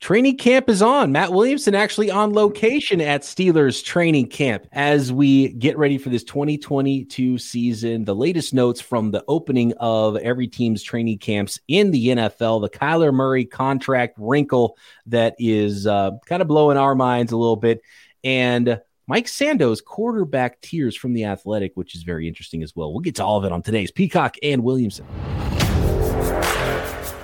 [0.00, 1.12] Training camp is on.
[1.12, 6.24] Matt Williamson actually on location at Steelers training camp as we get ready for this
[6.24, 8.06] 2022 season.
[8.06, 12.70] The latest notes from the opening of every team's training camps in the NFL, the
[12.70, 17.82] Kyler Murray contract wrinkle that is uh, kind of blowing our minds a little bit.
[18.24, 22.90] And Mike Sando's quarterback tiers from the athletic, which is very interesting as well.
[22.90, 25.04] We'll get to all of it on today's Peacock and Williamson.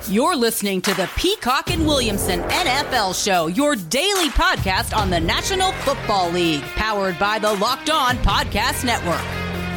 [0.09, 5.73] You're listening to the Peacock and Williamson NFL Show, your daily podcast on the National
[5.73, 9.21] Football League, powered by the Locked On Podcast Network.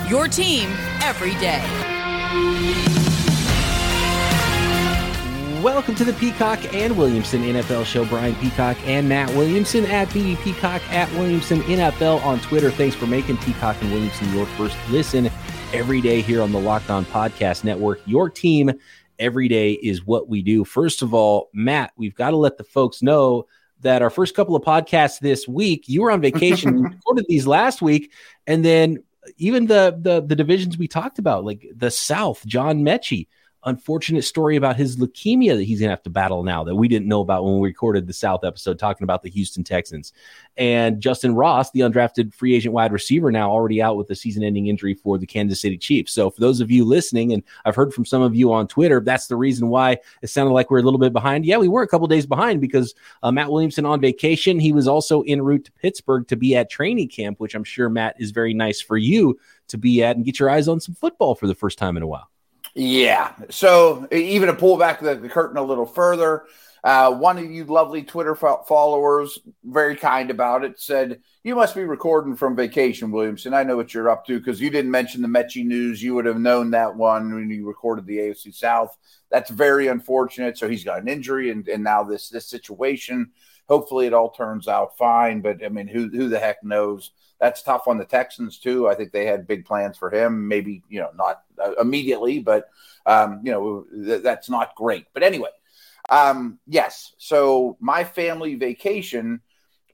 [0.08, 0.70] Your team
[1.02, 1.64] every day.
[5.64, 8.06] Welcome to the Peacock and Williamson NFL Show.
[8.06, 12.70] Brian Peacock and Matt Williamson at Peacock at Williamson NFL on Twitter.
[12.70, 15.32] Thanks for making Peacock and Williamson your first listen
[15.74, 18.00] every day here on the Locked On Podcast Network.
[18.06, 18.72] Your team
[19.20, 20.64] every day is what we do.
[20.64, 23.46] First of all, Matt, we've got to let the folks know
[23.82, 26.76] that our first couple of podcasts this week, you were on vacation.
[26.82, 28.12] we recorded these last week,
[28.48, 29.04] and then
[29.38, 33.28] even the the the divisions we talked about, like the South, John Metchie
[33.66, 36.88] unfortunate story about his leukemia that he's going to have to battle now that we
[36.88, 40.14] didn't know about when we recorded the South episode talking about the Houston Texans.
[40.58, 44.44] And Justyn Ross, the undrafted free agent wide receiver, now already out with a season
[44.44, 46.14] ending injury for the Kansas City Chiefs.
[46.14, 49.02] So, for those of you listening, and I've heard from some of you on Twitter,
[49.02, 51.46] that's the reason why it sounded like we're a little bit behind.
[51.46, 54.60] Yeah, we were a couple days behind because uh, Matt Williamson on vacation.
[54.60, 57.90] He was also en route to Pittsburgh to be at training camp, which I'm sure,
[57.90, 60.96] Matt, is very nice for you to be at and get your eyes on some
[60.96, 62.30] football for the first time in a while.
[62.80, 63.34] Yeah.
[63.50, 66.46] So even to pull back the, the curtain a little further,
[66.82, 71.84] uh, one of you lovely Twitter followers, very kind about it, said, You must be
[71.84, 73.54] recording from vacation, Williamson.
[73.54, 76.02] I know what you're up to because you didn't mention the Metchie news.
[76.02, 78.98] You would have known that one when you recorded the AFC South.
[79.30, 80.58] That's very unfortunate.
[80.58, 83.32] So he's got an injury and, and now this this situation.
[83.68, 85.42] Hopefully it all turns out fine.
[85.42, 87.12] But I mean, who who the heck knows?
[87.40, 88.88] That's tough on the Texans too.
[88.88, 90.48] I think they had big plans for him.
[90.48, 92.70] Maybe you know not uh, immediately, but
[93.06, 95.06] um, you know th- that's not great.
[95.14, 95.50] But anyway,
[96.10, 97.14] um, yes.
[97.18, 99.42] So my family vacation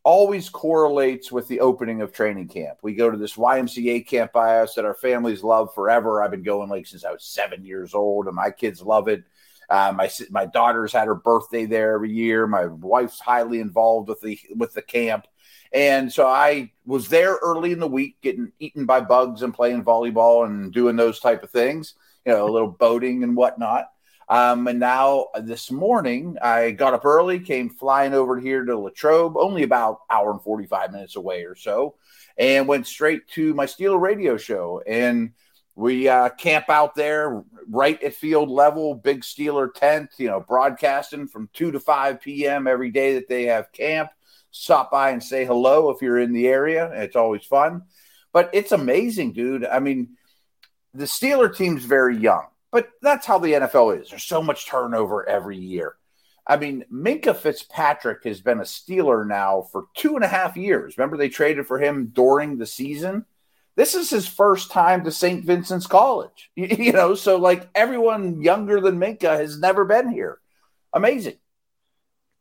[0.04, 2.78] always correlates with the opening of training camp.
[2.84, 6.22] We go to this YMCA camp by us that our families love forever.
[6.22, 9.24] I've been going like since I was seven years old, and my kids love it.
[9.70, 12.48] Uh, my my daughter's had her birthday there every year.
[12.48, 15.28] My wife's highly involved with the with the camp.
[15.74, 19.84] And so I was there early in the week, getting eaten by bugs and playing
[19.84, 21.96] volleyball and doing those type of things,
[22.26, 23.90] you know, a little boating and whatnot.
[24.28, 28.78] Um, and now uh, this morning, I got up early, came flying over here to
[28.78, 31.96] Latrobe, only about hour and 45 minutes away or so,
[32.38, 34.82] and went straight to my Steeler radio show.
[34.88, 35.34] And
[35.76, 41.28] we uh, camp out there right at field level, big Steeler tent, you know, broadcasting
[41.28, 42.66] from 2 to 5 p.m.
[42.66, 44.10] every day that they have camp
[44.56, 46.90] stop by and say hello if you're in the area.
[46.94, 47.84] It's always fun.
[48.32, 49.66] But it's amazing, dude.
[49.66, 50.18] I mean,
[50.94, 54.10] the Steeler team's very young, but that's how the NFL is.
[54.10, 55.96] There's so much turnover every year.
[56.48, 60.98] I mean, Minkah Fitzpatrick has been a Steeler now for two and a half years.
[60.98, 63.26] Remember, they traded for him during the season.
[63.76, 65.44] This is his first time to St.
[65.44, 66.52] Vincent's College.
[66.56, 70.40] You know, so like everyone younger than Minkah has never been here.
[70.94, 71.38] Amazing.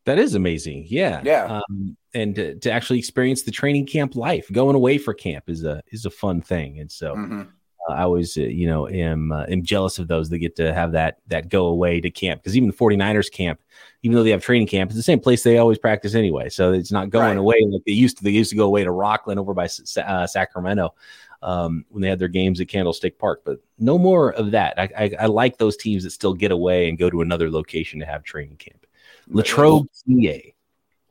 [0.04, 0.86] That is amazing.
[0.88, 1.22] Yeah.
[1.24, 1.60] Yeah.
[1.68, 5.64] Um, and to, to, actually experience the training camp life, going away for camp is
[5.64, 6.78] a is a fun thing.
[6.78, 7.42] And so mm-hmm.
[7.88, 10.74] uh, I always, uh, you know, am uh, am jealous of those that get to
[10.74, 13.60] have that that go away to camp because even the 49ers camp,
[14.02, 16.50] even though they have training camp, it's the same place they always practice anyway.
[16.50, 17.36] So it's not going right.
[17.38, 18.24] away like they used to.
[18.24, 19.68] They used to go away to Rocklin over by
[20.02, 20.94] uh, Sacramento.
[21.42, 24.78] Um, when they had their games at Candlestick Park, but no more of that.
[24.78, 28.00] I, I, I like those teams that still get away and go to another location
[28.00, 28.83] to have training camp.
[29.28, 30.38] Latrobe, PA.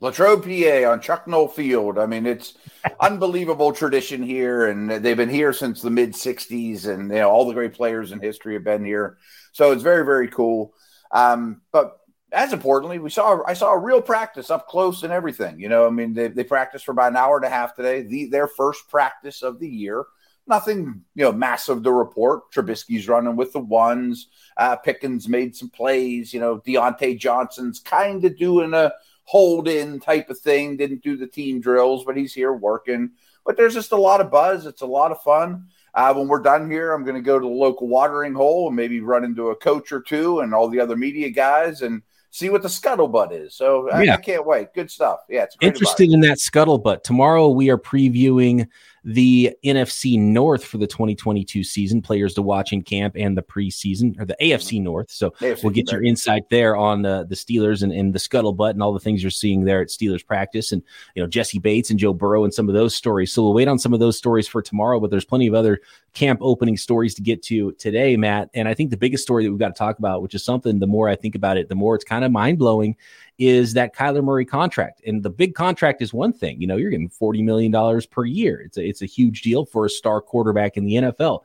[0.00, 1.98] Latrobe, PA on Chuck Noll Field.
[1.98, 2.54] I mean, it's
[3.00, 7.46] unbelievable tradition here, and they've been here since the mid '60s, and you know, all
[7.46, 9.18] the great players in history have been here.
[9.52, 10.74] So it's very, very cool.
[11.10, 11.98] Um, but
[12.32, 15.60] as importantly, we saw I saw a real practice up close and everything.
[15.60, 18.02] You know, I mean, they, they practiced for about an hour and a half today.
[18.02, 20.04] The, their first practice of the year
[20.46, 22.50] nothing you know massive to report.
[22.52, 24.28] Trubisky's running with the ones.
[24.56, 26.32] Uh, Pickens made some plays.
[26.32, 28.92] You know, Diontae Johnson's kind of doing a
[29.24, 30.76] hold in type of thing.
[30.76, 33.10] Didn't do the team drills, but he's here working.
[33.44, 34.66] But there's just a lot of buzz.
[34.66, 35.68] It's a lot of fun.
[35.94, 38.76] Uh, when we're done here, I'm going to go to the local watering hole and
[38.76, 42.02] maybe run into a coach or two and all the other media guys and
[42.34, 43.54] see what the scuttlebutt is.
[43.54, 44.14] So I, yeah.
[44.14, 44.74] I can't wait.
[44.74, 45.20] Good stuff.
[45.28, 47.04] Yeah, it's interested in that scuttlebutt.
[47.04, 48.66] Tomorrow we are previewing
[49.04, 54.18] the NFC North for the 2022 season, players to watch in camp and the preseason,
[54.18, 55.12] or the AFC North.
[55.12, 58.70] So AFC, we'll get your insight there on uh, the Steelers and, and the scuttlebutt
[58.70, 60.82] and all the things you're seeing there at Steelers practice, and
[61.14, 63.32] you know Jessie Bates and Joe Burrow and some of those stories.
[63.32, 65.80] So we'll wait on some of those stories for tomorrow, but there's plenty of other
[66.14, 68.48] camp opening stories to get to today, Matt.
[68.54, 70.78] And I think the biggest story that we've got to talk about, which is something
[70.78, 72.96] the more I think about it, the more it's kind of mind blowing,
[73.38, 75.02] is that Kyler Murray contract.
[75.04, 76.60] And the big contract is one thing.
[76.60, 78.60] You know, you're getting $40 million per year.
[78.60, 81.40] It's a, it's a huge deal for a star quarterback in the NFL.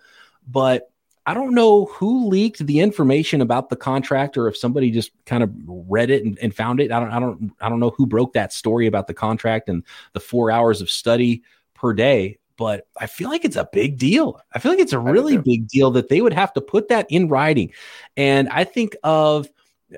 [0.48, 0.92] But
[1.26, 5.44] I don't know who leaked the information about the contract or if somebody just kind
[5.44, 6.92] of read it and, and found it.
[6.92, 9.84] I don't I don't I don't know who broke that story about the contract and
[10.14, 11.44] the four hours of study
[11.76, 14.42] per day but I feel like it's a big deal.
[14.54, 17.08] I feel like it's a really big deal that they would have to put that
[17.10, 17.72] in writing.
[18.18, 19.48] And I think of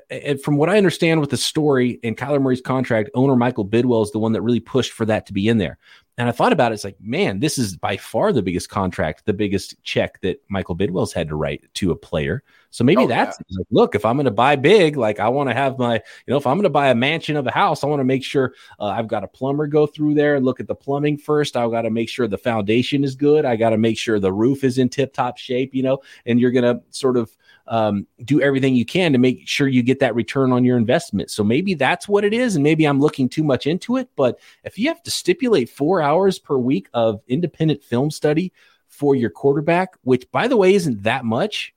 [0.08, 4.04] and from what I understand with the story and Kyler Murray's contract, owner Michael Bidwill
[4.04, 5.76] is the one that really pushed for that to be in there.
[6.18, 9.24] And I thought about it, it's like, man, this is by far the biggest contract,
[9.24, 12.42] the biggest check that Michael Bidwill's had to write to a player.
[12.70, 13.58] So maybe oh, that's yeah.
[13.58, 16.00] like, look, if I'm going to buy big, like I want to have my, you
[16.28, 18.24] know, if I'm going to buy a mansion of a house, I want to make
[18.24, 21.56] sure uh, I've got a plumber go through there and look at the plumbing first.
[21.56, 23.46] I've got to make sure the foundation is good.
[23.46, 26.38] I got to make sure the roof is in tip top shape, you know, and
[26.38, 27.34] you're going to sort of
[27.66, 31.30] um, do everything you can to make sure you get that return on your investment.
[31.30, 32.56] So maybe that's what it is.
[32.56, 34.08] And maybe I'm looking too much into it.
[34.16, 38.52] But if you have to stipulate four hours per week of independent film study
[38.88, 41.74] for your quarterback, which by the way isn't that much,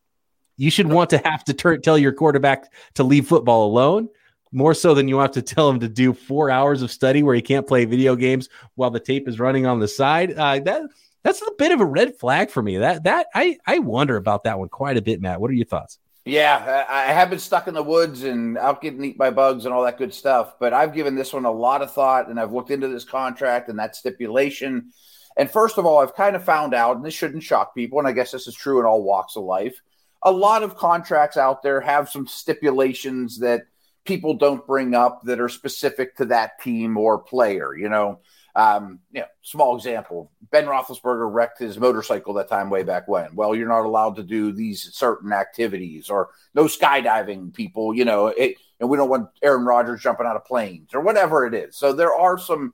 [0.58, 4.10] you should want to have to turn, tell your quarterback to leave football alone
[4.52, 7.36] more so than you have to tell him to do four hours of study where
[7.36, 10.32] he can't play video games while the tape is running on the side.
[10.32, 10.82] Uh, that
[11.26, 12.78] that's a bit of a red flag for me.
[12.78, 15.42] That that I I wonder about that one quite a bit, Matt.
[15.42, 15.98] What are your thoughts?
[16.24, 19.74] Yeah, I have been stuck in the woods and out getting eaten by bugs and
[19.74, 20.56] all that good stuff.
[20.60, 23.70] But I've given this one a lot of thought and I've looked into this contract
[23.70, 24.92] and that stipulation.
[25.38, 28.08] And first of all, I've kind of found out, and this shouldn't shock people, and
[28.08, 29.82] I guess this is true in all walks of life.
[30.24, 33.64] A lot of contracts out there have some stipulations that
[34.06, 37.76] people don't bring up that are specific to that team or player.
[37.76, 38.20] You know,
[38.56, 43.36] um, you know, small example: Ben Roethlisberger wrecked his motorcycle that time way back when.
[43.36, 47.94] Well, you're not allowed to do these certain activities, or no skydiving, people.
[47.94, 51.46] You know, it, and we don't want Aaron Rodgers jumping out of planes or whatever
[51.46, 51.76] it is.
[51.76, 52.74] So there are some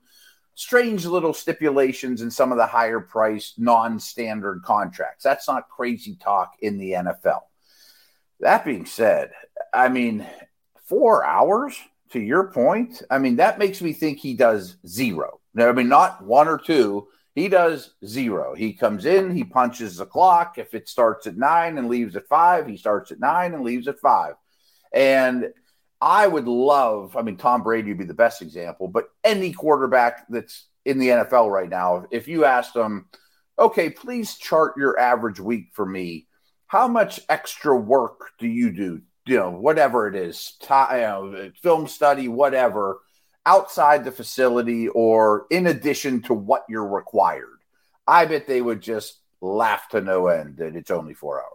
[0.54, 5.24] strange little stipulations in some of the higher priced non-standard contracts.
[5.24, 7.40] That's not crazy talk in the NFL.
[8.40, 9.30] That being said,
[9.72, 10.26] I mean,
[10.86, 11.76] four hours
[12.10, 15.40] to your point, I mean, that makes me think he does zero.
[15.58, 17.08] I mean, not one or two.
[17.34, 18.54] He does zero.
[18.54, 20.58] He comes in, he punches the clock.
[20.58, 23.88] If it starts at nine and leaves at five, he starts at nine and leaves
[23.88, 24.34] at five.
[24.92, 25.52] And
[26.00, 30.26] I would love, I mean, Tom Brady would be the best example, but any quarterback
[30.28, 33.06] that's in the NFL right now, if you asked them,
[33.58, 36.26] okay, please chart your average week for me,
[36.66, 39.00] how much extra work do you do?
[39.26, 42.98] You know, whatever it is, t- you know, film study, whatever
[43.46, 47.58] outside the facility or in addition to what you're required.
[48.06, 51.48] I bet they would just laugh to no end that it's only four hours.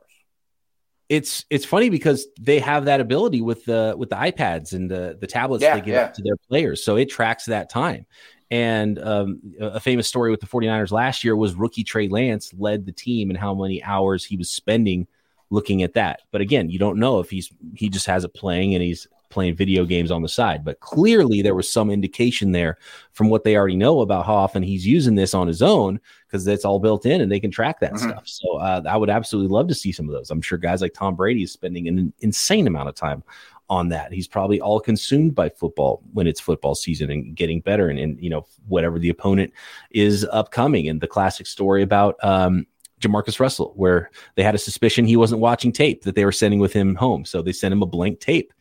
[1.09, 5.17] It's it's funny because they have that ability with the with the iPads and the
[5.19, 6.07] the tablets yeah, they give yeah.
[6.09, 6.83] to their players.
[6.83, 8.05] So it tracks that time.
[8.49, 12.85] And um, a famous story with the 49ers last year was rookie Trey Lance led
[12.85, 15.07] the team and how many hours he was spending
[15.49, 16.21] looking at that.
[16.31, 19.55] But again, you don't know if he's he just has it playing and he's playing
[19.55, 20.63] video games on the side.
[20.63, 22.77] But clearly, there was some indication there
[23.13, 26.43] from what they already know about how often he's using this on his own because
[26.45, 28.09] that's all built in and they can track that mm-hmm.
[28.09, 28.27] stuff.
[28.27, 30.29] So uh, I would absolutely love to see some of those.
[30.29, 33.23] I'm sure guys like Tom Brady is spending an insane amount of time
[33.69, 34.13] on that.
[34.13, 38.21] He's probably all consumed by football when it's football season and getting better and, and
[38.21, 39.53] you know whatever the opponent
[39.91, 40.87] is upcoming.
[40.87, 42.65] And the classic story about um,
[43.01, 46.59] Jamarcus Russell, where they had a suspicion he wasn't watching tape that they were sending
[46.59, 47.25] with him home.
[47.25, 48.51] So they sent him a blank tape.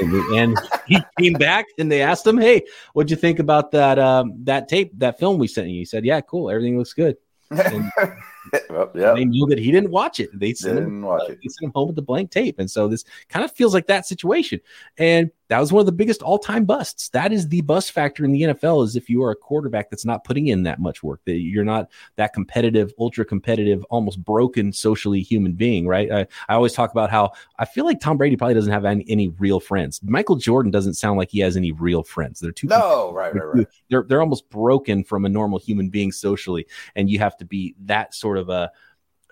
[0.00, 3.98] and, and, he came back and they asked him, Hey, what'd you think about that
[3.98, 5.78] um, that tape, that film we sent you?
[5.78, 6.50] He said, Yeah, cool.
[6.50, 7.16] Everything looks good.
[7.50, 7.90] And,
[8.70, 9.14] well, yeah.
[9.14, 10.30] They knew that he didn't watch it.
[10.32, 12.58] They sent, him, uh, they sent him home with the blank tape.
[12.58, 14.60] And so this kind of feels like that situation.
[14.98, 17.08] And that was one of the biggest all-time busts.
[17.08, 20.04] That is the bust factor in the NFL is if you are a quarterback that's
[20.04, 24.72] not putting in that much work, that you're not that competitive, ultra competitive, almost broken
[24.72, 26.10] socially human being, right?
[26.12, 29.04] I, I always talk about how I feel like Tom Brady probably doesn't have any,
[29.08, 30.00] any real friends.
[30.04, 32.38] Michael Jordan doesn't sound like he has any real friends.
[32.38, 33.66] They're too no, right, right, right.
[33.88, 36.64] They're they're almost broken from a normal human being socially,
[36.94, 38.70] and you have to be that sort of a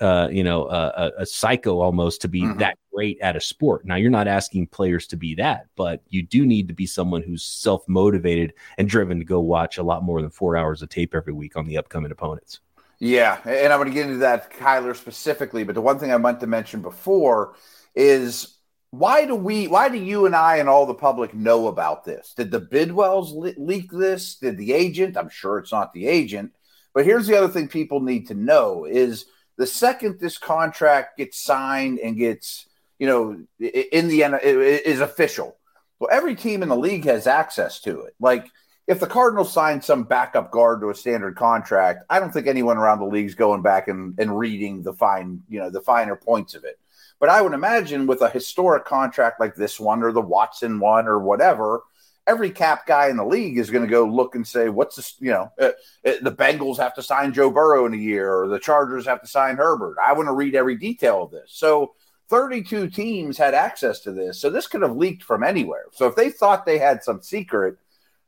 [0.00, 2.58] uh, you know, a, a, psycho almost to be mm-hmm.
[2.58, 3.84] that great at a sport.
[3.84, 7.22] Now, you're not asking players to be that, but you do need to be someone
[7.22, 10.88] who's self motivated and driven to go watch a lot more than four hours of
[10.88, 12.60] tape every week on the upcoming opponents.
[13.00, 16.18] Yeah, and I'm going to get into that Kyler specifically, but the one thing I
[16.18, 17.54] meant to mention before
[17.94, 18.58] is
[18.90, 22.34] why do we why do you and I and all the public know about this?
[22.34, 24.36] Did the Bidwills le- leak this?
[24.36, 25.16] Did the agent?
[25.16, 26.52] I'm sure it's not the agent.
[26.94, 29.26] But here's the other thing people need to know is
[29.58, 32.66] the second this contract gets signed and gets,
[32.98, 35.56] you know, in the end is official.
[35.98, 38.14] Well, every team in the league has access to it.
[38.20, 38.46] Like
[38.86, 42.78] if the Cardinals sign some backup guard to a standard contract, I don't think anyone
[42.78, 46.54] around the league's going back and, and reading the fine, you know, the finer points
[46.54, 46.78] of it.
[47.20, 51.08] But I would imagine with a historic contract like this one or the Watson one
[51.08, 51.82] or whatever,
[52.28, 55.16] every cap guy in the league is going to go look and say, what's this,
[55.18, 55.72] you know, uh,
[56.06, 59.22] uh, the Bengals have to sign Joe Burrow in a year or the Chargers have
[59.22, 59.96] to sign Herbert.
[60.04, 61.50] I want to read every detail of this.
[61.52, 61.94] So
[62.28, 64.38] 32 teams had access to this.
[64.40, 65.86] So this could have leaked from anywhere.
[65.92, 67.78] So if they thought they had some secret,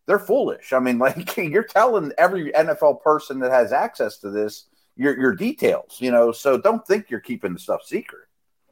[0.07, 0.73] they're foolish.
[0.73, 4.65] I mean, like you're telling every NFL person that has access to this
[4.97, 6.33] your your details, you know.
[6.33, 8.27] So don't think you're keeping the stuff secret.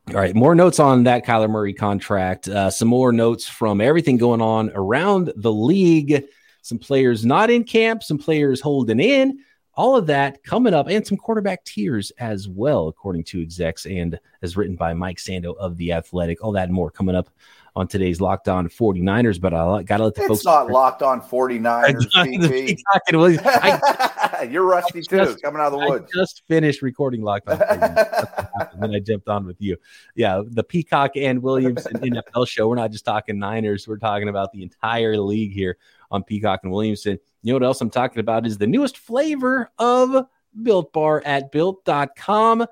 [0.08, 2.48] All right, more notes on that Kyler Murray contract.
[2.48, 6.24] Uh, some more notes from everything going on around the league.
[6.62, 9.40] Some players not in camp, some players holding in.
[9.74, 14.18] All of that coming up, and some quarterback tiers as well, according to execs and
[14.40, 16.42] as written by Mike Sando of The Athletic.
[16.42, 17.28] All that and more coming up
[17.76, 20.40] on today's Locked On 49ers, but I got to let the it's folks.
[20.40, 22.08] It's not Locked On 49ers.
[23.44, 26.10] I, You're rusty just, too, coming out of the woods.
[26.14, 27.60] I just finished recording Locked On.
[27.60, 29.76] And then I jumped on with you.
[30.14, 32.68] Yeah, the Peacock and Williamson NFL show.
[32.68, 35.76] We're not just talking Niners, we're talking about the entire league here
[36.10, 37.18] on Peacock and Williamson.
[37.42, 40.26] You know what else I'm talking about is the newest flavor of
[40.62, 42.66] Built Bar at built.com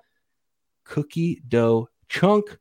[0.84, 2.58] cookie dough chunk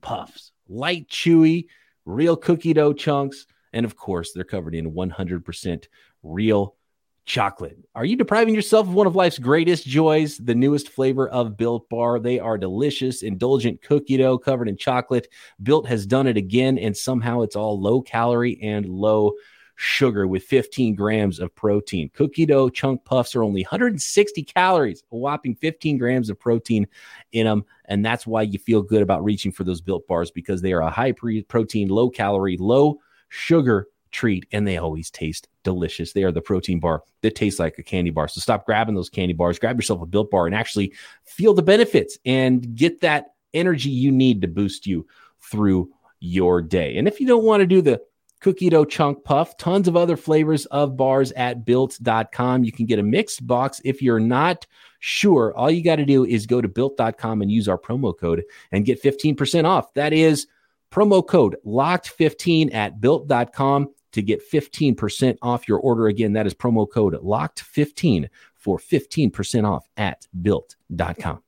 [0.00, 0.52] puffs.
[0.72, 1.66] Light, chewy,
[2.04, 3.46] real cookie dough chunks.
[3.72, 5.86] And of course, they're covered in 100%
[6.22, 6.76] real
[7.24, 7.78] chocolate.
[7.94, 10.38] Are you depriving yourself of one of life's greatest joys?
[10.38, 12.18] The newest flavor of Built Bar.
[12.18, 15.28] They are delicious, indulgent cookie dough covered in chocolate.
[15.62, 19.34] Built has done it again, and somehow it's all low calorie and low
[19.82, 22.08] sugar with 15 grams of protein.
[22.14, 26.86] Cookie dough chunk puffs are only 160 calories, a whopping 15 grams of protein
[27.32, 27.64] in them.
[27.86, 30.82] And that's why you feel good about reaching for those built bars because they are
[30.82, 36.12] a high pre- protein, low calorie, low sugar treat, and they always taste delicious.
[36.12, 38.28] They are the protein bar that tastes like a candy bar.
[38.28, 40.92] So stop grabbing those candy bars, grab yourself a built bar, and actually
[41.24, 45.06] feel the benefits and get that energy you need to boost you
[45.40, 46.96] through your day.
[46.96, 48.00] And if you don't want to do the
[48.42, 52.64] cookie dough chunk puff, tons of other flavors of bars at built.com.
[52.64, 54.66] You can get a mixed box if you're not
[54.98, 55.54] sure.
[55.56, 58.84] All you got to do is go to built.com and use our promo code and
[58.84, 59.94] get 15% off.
[59.94, 60.48] That is
[60.90, 66.08] promo code locked15 at built.com to get 15% off your order.
[66.08, 71.42] Again, that is promo code locked15 for 15% off at built.com.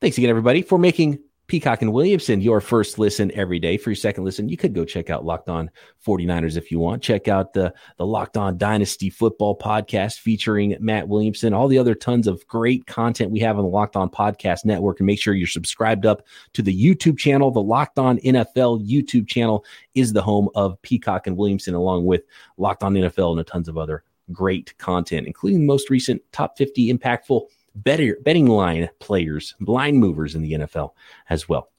[0.00, 3.78] Thanks again, everybody, for making Peacock and Williamson, your first listen every day.
[3.78, 5.70] For your second listen, you could go check out Locked On
[6.06, 7.02] 49ers if you want.
[7.02, 11.94] Check out the, the Locked On Dynasty Football podcast featuring Matt Williamson, all the other
[11.94, 15.00] tons of great content we have on the Locked On Podcast Network.
[15.00, 17.50] And make sure you're subscribed up to the YouTube channel.
[17.50, 19.64] The Locked On NFL YouTube channel
[19.94, 22.24] is the home of Peacock and Williamson, along with
[22.58, 26.58] Locked On NFL and a tons of other great content, including the most recent top
[26.58, 27.46] 50 impactful
[27.82, 30.92] better betting line players, blind movers in the NFL
[31.28, 31.70] as well.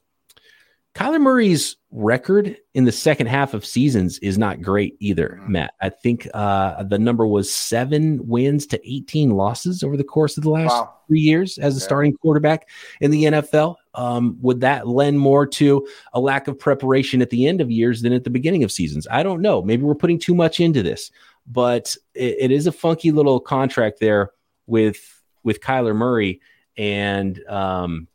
[0.96, 5.53] Kyler Murray's record in the second half of seasons is not great either, mm-hmm.
[5.53, 5.74] Matt.
[5.79, 10.44] I think uh, the number was seven wins to 18 losses over the course of
[10.44, 10.94] the last wow.
[11.08, 11.86] three years as a yeah.
[11.86, 12.68] starting quarterback
[13.01, 13.75] in the NFL.
[13.94, 18.01] Um, would that lend more to a lack of preparation at the end of years
[18.01, 19.08] than at the beginning of seasons?
[19.10, 19.62] I don't know.
[19.62, 21.12] Maybe we're putting too much into this,
[21.48, 24.32] but it, it is a funky little contract there
[24.65, 26.41] with with Kyler Murray,
[26.77, 28.08] and um,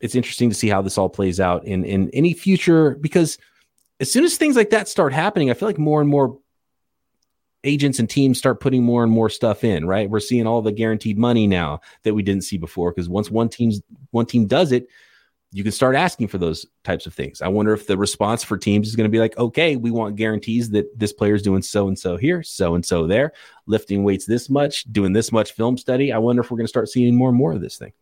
[0.00, 3.38] it's interesting to see how this all plays out in in any future because
[4.00, 6.38] as soon as things like that start happening, I feel like more and more
[7.62, 9.86] agents and teams start putting more and more stuff in.
[9.86, 13.30] Right, we're seeing all the guaranteed money now that we didn't see before because once
[13.30, 14.88] one team's one team does it,
[15.52, 17.42] you can start asking for those types of things.
[17.42, 20.14] I wonder if the response for teams is going to be like, okay, we want
[20.14, 23.32] guarantees that this player is doing so and so here, so and so there,
[23.66, 26.12] lifting weights this much, doing this much film study.
[26.12, 27.92] I wonder if we're going to start seeing more and more of this thing.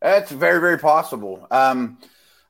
[0.00, 1.46] That's very, very possible.
[1.50, 1.98] Um,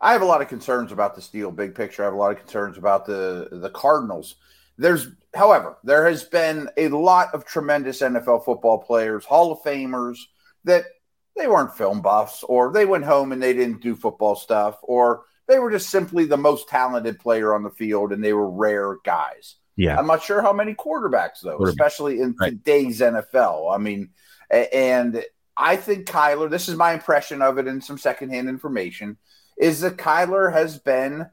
[0.00, 2.02] I have a lot of concerns about this deal, big picture.
[2.02, 4.34] I have a lot of concerns about the the Cardinals.
[4.76, 10.18] There's, however, there has been a lot of tremendous NFL football players, Hall of Famers
[10.64, 10.84] that
[11.36, 15.24] they weren't film buffs or they went home and they didn't do football stuff or
[15.48, 18.96] they were just simply the most talented player on the field and they were rare
[19.04, 19.56] guys.
[19.76, 19.98] Yeah.
[19.98, 22.50] I'm not sure how many quarterbacks though, especially in right.
[22.50, 23.74] today's NFL.
[23.74, 24.10] I mean,
[24.50, 25.24] and
[25.56, 29.16] I think Kyler, this is my impression of it and some secondhand information,
[29.58, 31.26] is that Kyler has been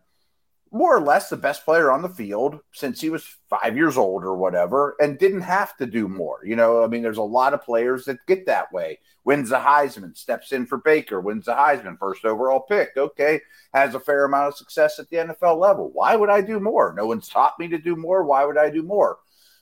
[0.72, 4.24] more or less the best player on the field since he was five years old
[4.24, 6.40] or whatever, and didn't have to do more.
[6.46, 9.00] You know, I mean, there's a lot of players that get that way.
[9.26, 12.92] Wins the Heisman, steps in for Baker, wins the Heisman, first overall pick.
[12.96, 13.42] Okay,
[13.74, 15.92] has a fair amount of success at the NFL level.
[15.94, 16.94] Why would I do more?
[16.96, 18.24] No one's taught me to do more.
[18.24, 19.20] Why would I do more?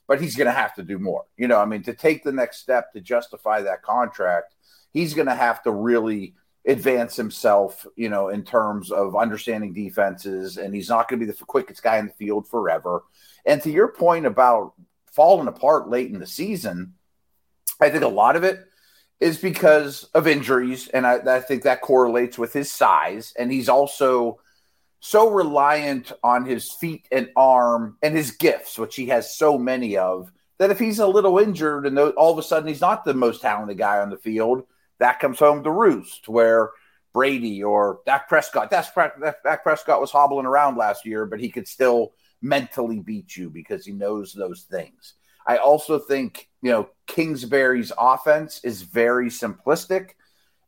[0.07, 1.25] But he's going to have to do more.
[1.37, 4.55] You know, I mean, to take the next step to justify that contract,
[4.91, 6.35] he's going to have to really
[6.65, 11.31] advance himself, you know, in terms of understanding defenses, and he's not going to be
[11.31, 13.03] the quickest guy in the field forever.
[13.45, 14.73] And to your point about
[15.11, 16.93] falling apart late in the season,
[17.79, 18.59] I think a lot of it
[19.19, 23.69] is because of injuries, and I, I think that correlates with his size, and he's
[23.69, 24.39] also
[24.99, 29.97] so reliant on his feet and arm and his gifts, which he has so many
[29.97, 33.13] of, that if he's a little injured and all of a sudden he's not the
[33.13, 34.63] most talented guy on the field–
[34.99, 36.71] that comes home to roost where
[37.13, 38.93] Brady or Dak Prescott, Dak,
[39.43, 43.85] Dak Prescott was hobbling around last year, but he could still mentally beat you because
[43.85, 45.15] he knows those things.
[45.47, 50.11] I also think, you know, Kingsbury's offense is very simplistic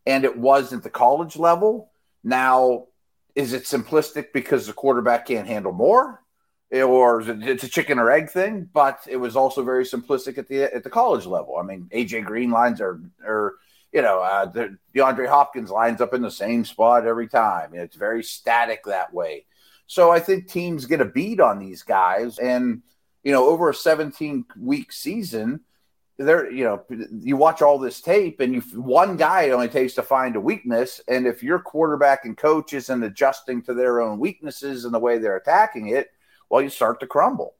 [0.05, 1.91] and it was at the college level.
[2.23, 2.87] Now,
[3.35, 6.23] is it simplistic because the quarterback can't handle more?
[6.73, 10.47] Or it, it's a chicken or egg thing, but it was also very simplistic at
[10.47, 11.57] the at the college level.
[11.57, 13.55] I mean, AJ Green lines are are
[13.91, 17.73] you know, uh, the, DeAndre Hopkins lines up in the same spot every time.
[17.73, 19.45] It's very static that way.
[19.87, 22.81] So I think teams get a beat on these guys, and
[23.23, 25.61] you know, over a 17 week season,
[26.17, 30.03] there, you know, you watch all this tape, and you one guy only takes to
[30.03, 34.85] find a weakness, and if your quarterback and coach isn't adjusting to their own weaknesses
[34.85, 36.09] and the way they're attacking it,
[36.49, 37.55] well, you start to crumble.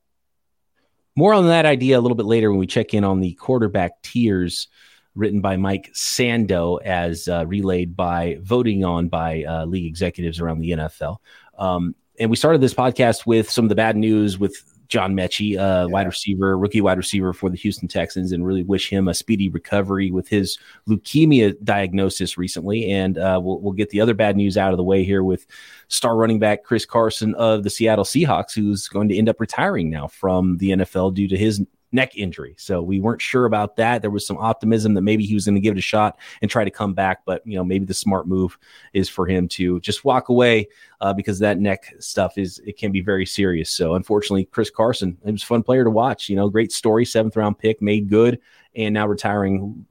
[1.17, 4.01] More on that idea a little bit later when we check in on the quarterback
[4.01, 4.69] tiers
[5.15, 10.59] written by Mike Sando, as uh, relayed by voting on by uh, league executives around
[10.59, 11.17] the NFL.
[11.57, 15.57] Um, and we started this podcast with some of the bad news with John Metchie,
[15.57, 15.85] uh, yeah.
[15.85, 19.49] wide receiver, rookie wide receiver for the Houston Texans, and really wish him a speedy
[19.49, 22.91] recovery with his leukemia diagnosis recently.
[22.91, 25.47] And uh, we'll, we'll get the other bad news out of the way here with
[25.87, 29.89] star running back Chris Carson of the Seattle Seahawks, who's going to end up retiring
[29.89, 32.55] now from the NFL due to his neck injury.
[32.57, 34.01] So we weren't sure about that.
[34.01, 36.49] There was some optimism that maybe he was going to give it a shot and
[36.49, 38.57] try to come back, but you know maybe the smart move
[38.93, 40.67] is for him to just walk away
[41.01, 43.69] uh, because that neck stuff is it can be very serious.
[43.69, 46.29] So unfortunately, Chris Carson, it was a fun player to watch.
[46.29, 48.39] You know, great story, seventh round pick, made good,
[48.75, 49.85] and now retiring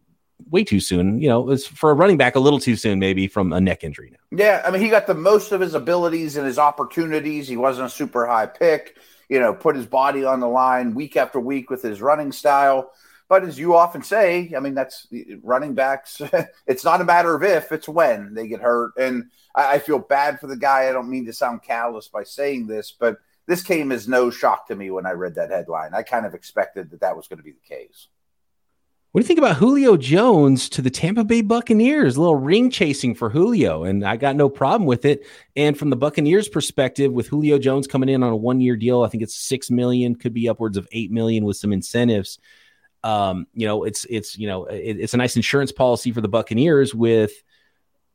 [0.49, 1.21] way too soon.
[1.21, 3.85] You know, it's for a running back a little too soon, maybe from a neck
[3.85, 4.39] injury now.
[4.39, 7.49] Yeah, I mean, he got the most of his abilities and his opportunities.
[7.49, 8.97] He wasn't a super high pick
[9.31, 12.90] you know, put his body on the line week after week with his running style.
[13.29, 15.07] But as you often say, I mean, that's
[15.43, 16.21] running backs.
[16.66, 18.93] it's not a matter of if, it's when they get hurt.
[18.99, 20.88] And I, I feel bad for the guy.
[20.88, 24.66] I don't mean to sound callous by saying this, but this came as no shock
[24.66, 25.95] to me when I read that headline.
[25.95, 28.09] I kind of expected that that was going to be the case.
[29.12, 32.14] What do you think about Julio Jones to the Tampa Bay Buccaneers?
[32.16, 35.27] A little ring chasing for Julio, and I got no problem with it.
[35.57, 39.09] And from the Buccaneers' perspective, with Julio Jones coming in on a one-year deal, I
[39.09, 42.38] think it's six million, could be upwards of eight million with some incentives.
[43.03, 46.29] Um, you know, it's it's you know it, it's a nice insurance policy for the
[46.29, 47.33] Buccaneers with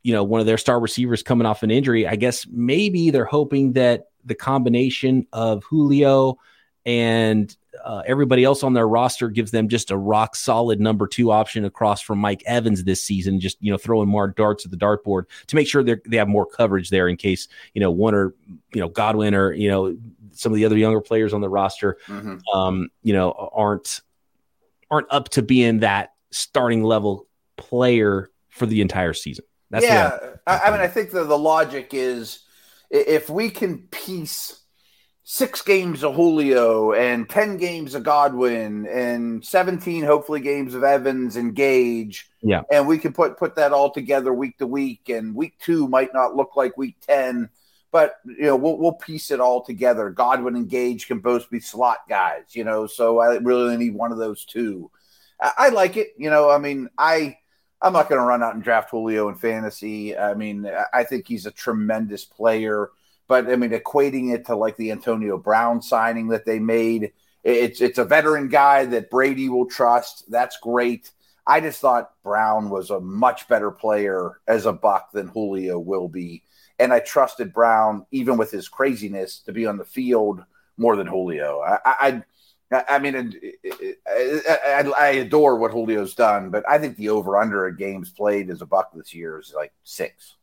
[0.01, 2.07] you know one of their star receivers coming off an injury.
[2.07, 6.37] I guess maybe they're hoping that the combination of Julio
[6.85, 11.31] and uh, everybody else on their roster gives them just a rock solid number two
[11.31, 14.77] option across from Mike Evans this season, just you know throwing more darts at the
[14.77, 18.13] dartboard to make sure they they have more coverage there in case you know one
[18.13, 18.33] or
[18.73, 19.97] you know Godwin or you know
[20.31, 22.37] some of the other younger players on the roster, mm-hmm.
[22.57, 24.01] um, you know aren't
[24.91, 29.45] aren't up to being that starting level player for the entire season.
[29.69, 32.39] That's yeah, I, I mean I think the the logic is
[32.89, 34.61] if we can piece
[35.27, 41.35] six games of Julio and 10 games of Godwin and 17 hopefully games of Evans
[41.35, 42.29] and Gage.
[42.43, 42.61] Yeah.
[42.71, 46.13] And we can put put that all together week to week and week 2 might
[46.13, 47.49] not look like week 10,
[47.91, 50.11] but you know, we'll we'll piece it all together.
[50.11, 54.11] Godwin and Gage can both be slot guys, you know, so I really need one
[54.11, 54.91] of those two.
[55.41, 57.39] I, I like it, you know, I mean, I
[57.81, 60.15] I'm not going to run out and draft Julio in fantasy.
[60.15, 62.91] I mean, I think he's a tremendous player.
[63.27, 67.11] But I mean, equating it to like the Antonio Brown signing that they made,
[67.43, 70.29] it's it's a veteran guy that Brady will trust.
[70.29, 71.11] That's great.
[71.47, 76.07] I just thought Brown was a much better player as a buck than Julio will
[76.07, 76.43] be.
[76.79, 80.43] And I trusted Brown, even with his craziness, to be on the field
[80.77, 81.61] more than Julio.
[81.61, 82.23] I, I
[82.71, 83.33] I mean,
[84.07, 88.61] I, adore what Julio's done, but I think the over under of games played as
[88.61, 90.35] a buck this year is like six.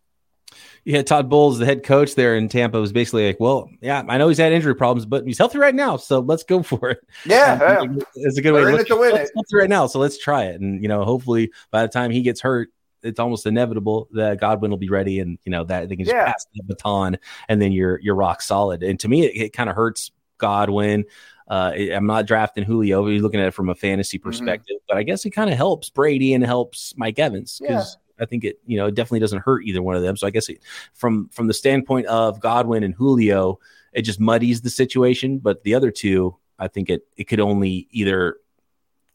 [0.84, 4.18] Yeah, Todd Bowles, the head coach there in Tampa, was basically like, "Well, yeah, I
[4.18, 7.00] know he's had injury problems, but he's healthy right now, so let's go for it."
[7.24, 8.04] Yeah, um, yeah.
[8.16, 9.86] it's a good way to, to win it right now.
[9.86, 12.70] So let's try it, and you know, hopefully by the time he gets hurt,
[13.02, 16.14] it's almost inevitable that Godwin will be ready, and you know that they can just
[16.14, 16.26] yeah.
[16.26, 17.18] pass the baton,
[17.48, 18.82] and then you're you're rock solid.
[18.82, 21.04] And to me, it, it kind of hurts Godwin.
[21.48, 23.06] Uh, I'm not drafting Julio.
[23.06, 24.28] He's looking at it from a fantasy mm-hmm.
[24.28, 24.86] perspective, mm-hmm.
[24.88, 27.98] but I guess it kind of helps Brady and helps Mike Evans because.
[28.22, 30.16] I think it, you know, it definitely doesn't hurt either one of them.
[30.16, 30.60] So I guess it,
[30.94, 33.58] from from the standpoint of Godwin and Julio,
[33.92, 35.38] it just muddies the situation.
[35.38, 38.36] But the other two, I think it it could only either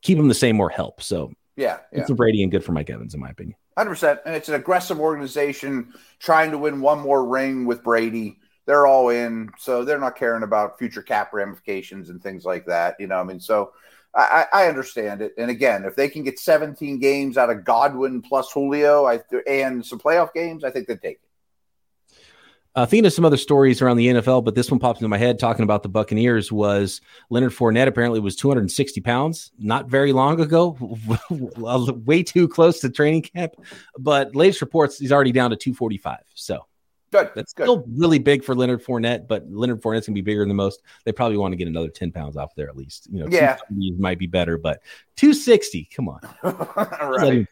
[0.01, 1.01] keep them the same or help.
[1.01, 1.99] So yeah, yeah.
[1.99, 3.57] good for Brady and good for Mike Evans, in my opinion.
[3.77, 8.37] Hundred percent, and it's an aggressive organization trying to win one more ring with Brady
[8.67, 12.97] they're all in, so they're not caring about future cap ramifications and things like that.
[12.99, 13.71] You know, I mean, so
[14.15, 15.33] I, I understand it.
[15.37, 19.85] And again, if they can get 17 games out of Godwin plus Julio, I, and
[19.85, 21.21] some playoff games, I think they'd take it.
[22.77, 25.17] Uh, thinking of some other stories around the NFL, but this one popped into my
[25.17, 30.39] head talking about the Buccaneers was Leonard Fournette apparently was 260 pounds not very long
[30.39, 30.77] ago,
[32.05, 33.53] way too close to training camp.
[33.97, 36.19] But latest reports, he's already down to 245.
[36.35, 36.67] So
[37.11, 37.31] Good.
[37.35, 37.63] That's good.
[37.63, 40.81] still really big for Leonard Fournette, but Leonard Fournette's gonna be bigger than most.
[41.05, 43.07] They probably want to get another 10 pounds off there at least.
[43.11, 43.57] You know, yeah,
[43.97, 44.81] might be better, but
[45.15, 46.19] 260, come on.
[46.43, 47.45] right.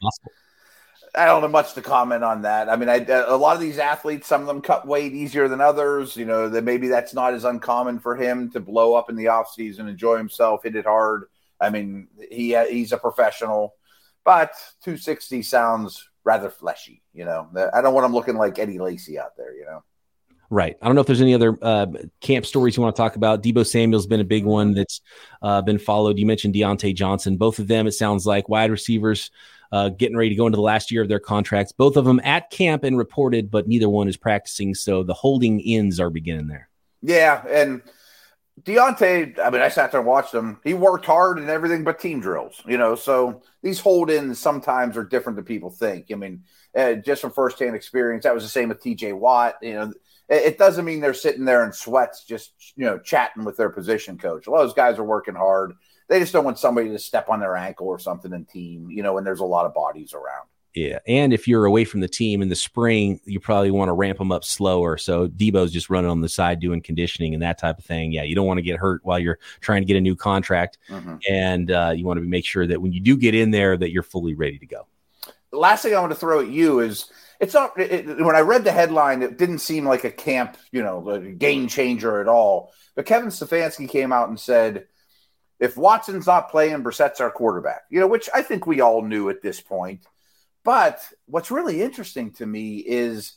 [1.18, 2.70] I don't have much to comment on that.
[2.70, 5.48] I mean, I, uh, a lot of these athletes, some of them cut weight easier
[5.48, 6.18] than others.
[6.18, 9.30] You know, that maybe that's not as uncommon for him to blow up in the
[9.30, 11.26] off season, enjoy himself, hit it hard.
[11.62, 13.76] I mean, he he's a professional,
[14.26, 14.52] but
[14.84, 17.02] 260 sounds rather fleshy.
[17.14, 19.56] You know, I don't want them looking like Eddie Lacy out there.
[19.56, 19.84] You know.
[20.50, 20.78] Right.
[20.82, 21.88] I don't know if there's any other uh,
[22.22, 23.42] camp stories you want to talk about.
[23.42, 25.02] Deebo Samuel's been a big one that's
[25.42, 26.20] uh, been followed.
[26.20, 27.38] You mentioned Diontae Johnson.
[27.38, 29.32] Both of them, it sounds like wide receivers
[29.72, 31.72] uh, getting ready to go into the last year of their contracts.
[31.72, 34.76] Both of them at camp and reported, but neither one is practicing.
[34.76, 36.70] So the holding ins are beginning there.
[37.02, 37.82] Yeah, and
[38.64, 40.60] Diontae, I mean, I sat there and watched him.
[40.64, 42.96] He worked hard and everything but team drills, you know.
[42.96, 46.06] So these hold ins sometimes are different than people think.
[46.10, 46.44] I mean,
[46.76, 49.56] uh, just from firsthand experience, that was the same with TJ Watt.
[49.62, 49.94] You know,
[50.30, 53.70] it, it, doesn't mean they're sitting there in sweats, just, you know, chatting with their
[53.70, 54.48] position coach.
[54.48, 55.74] A lot of those guys are working hard.
[56.08, 59.04] They just don't want somebody to step on their ankle or something in team, you
[59.04, 60.48] know, when there's a lot of bodies around.
[60.76, 63.94] Yeah, and if you're away from the team in the spring, you probably want to
[63.94, 64.98] ramp them up slower.
[64.98, 68.12] So Deebo's just running on the side doing conditioning and that type of thing.
[68.12, 70.78] Yeah, you don't want to get hurt while you're trying to get a new contract,
[70.90, 71.16] mm-hmm.
[71.30, 73.92] and uh, you want to make sure that when you do get in there, that
[73.92, 74.86] you're fully ready to go.
[75.52, 77.10] The last thing I want to throw at you is
[77.40, 80.84] it's not it, when I read the headline, it didn't seem like a camp, you
[80.84, 82.74] know, a game changer at all.
[82.96, 84.88] But Kevin Stefanski came out and said,
[85.60, 87.84] if Watson's not playing, Brissett's our quarterback.
[87.90, 90.06] You know, which I think we all knew at this point.
[90.66, 93.34] But what's really interesting to me is,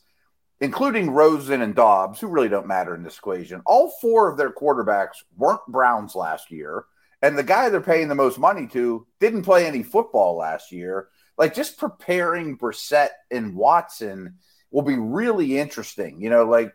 [0.61, 4.51] including Rosen and Dobbs, who really don't matter in this equation, all four of their
[4.51, 6.87] quarterbacks weren't Browns last year.
[7.23, 11.09] And the guy they're paying the most money to didn't play any football last year.
[11.37, 14.39] Like just preparing Brissett and Watson
[14.71, 16.21] will be really interesting.
[16.21, 16.73] You know, like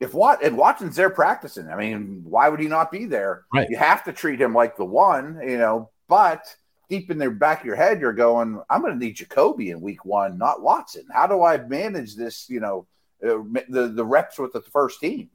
[0.00, 3.44] if Wat and Watson's there practicing, I mean, why would he not be there?
[3.52, 3.68] Right.
[3.68, 6.44] You have to treat him like the one, you know, but
[6.88, 9.80] deep in the back of your head, you're going, I'm going to need Jacoby in
[9.80, 11.06] week one, not Watson.
[11.12, 12.86] How do I manage this, you know,
[13.22, 15.30] uh, the, the reps with the first team?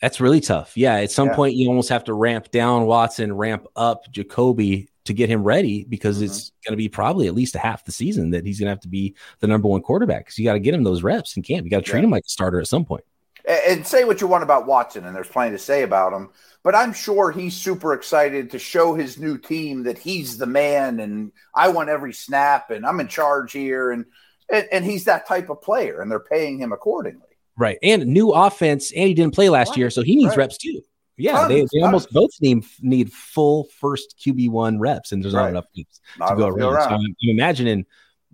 [0.00, 0.76] That's really tough.
[0.76, 0.94] Yeah.
[0.94, 1.34] At some yeah.
[1.34, 5.84] point, you almost have to ramp down Watson, ramp up Jacoby to get him ready
[5.84, 6.26] because mm-hmm.
[6.26, 8.70] it's going to be probably at least a half the season that he's going to
[8.70, 11.36] have to be the number one quarterback because you got to get him those reps
[11.36, 11.64] in camp.
[11.64, 12.04] You got to treat yeah.
[12.04, 13.04] him like a starter at some point.
[13.48, 16.28] And say what you want about Watson, and there's plenty to say about him
[16.68, 21.00] but I'm sure he's super excited to show his new team that he's the man
[21.00, 24.04] and I want every snap and I'm in charge here and
[24.50, 27.26] and, and he's that type of player and they're paying him accordingly.
[27.56, 27.78] Right.
[27.82, 29.78] And new offense and he didn't play last right.
[29.78, 30.38] year so he needs right.
[30.38, 30.82] reps too.
[31.16, 35.34] Yeah, tons, they, they almost both need need full first QB one reps, and there's
[35.34, 35.50] not right.
[35.50, 36.74] enough reps to go around.
[36.74, 36.82] around.
[36.82, 37.86] So I'm, I'm imagining